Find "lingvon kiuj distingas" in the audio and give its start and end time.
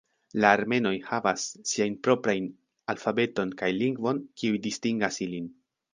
3.83-5.25